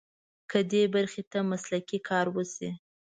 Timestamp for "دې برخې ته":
0.71-1.39